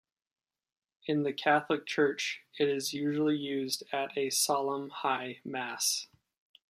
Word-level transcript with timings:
In 1.05 1.21
the 1.21 1.31
Catholic 1.31 1.85
Church, 1.85 2.41
it 2.57 2.67
is 2.67 2.91
usually 2.91 3.37
used 3.37 3.83
at 3.93 4.17
a 4.17 4.31
Solemn 4.31 4.89
High 4.89 5.41
Mass. 5.45 6.07